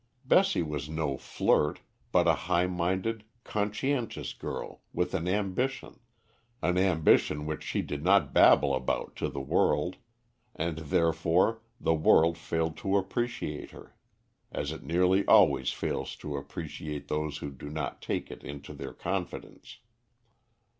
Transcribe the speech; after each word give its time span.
Bessie 0.25 0.63
was 0.63 0.89
no 0.89 1.15
flirt, 1.15 1.81
but 2.11 2.27
a 2.27 2.33
high 2.49 2.65
minded, 2.65 3.23
conscientious 3.43 4.33
girl, 4.33 4.81
with 4.93 5.13
an 5.13 5.27
ambition 5.27 5.99
an 6.63 6.75
ambition 6.79 7.45
which 7.45 7.61
she 7.61 7.83
did 7.83 8.03
not 8.03 8.33
babble 8.33 8.73
about 8.73 9.15
to 9.17 9.29
the 9.29 9.39
world, 9.39 9.97
and 10.55 10.79
therefore 10.79 11.61
the 11.79 11.93
world 11.93 12.35
failed 12.35 12.77
to 12.77 12.97
appreciate 12.97 13.69
her, 13.69 13.95
as 14.51 14.71
it 14.71 14.81
nearly 14.81 15.23
always 15.27 15.69
fails 15.71 16.15
to 16.15 16.35
appreciate 16.35 17.07
those 17.07 17.37
who 17.37 17.51
do 17.51 17.69
not 17.69 18.01
take 18.01 18.31
it 18.31 18.43
into 18.43 18.73
their 18.73 18.93
confidence. 18.93 19.81